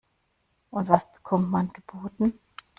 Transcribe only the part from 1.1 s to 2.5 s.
bekommt man geboten?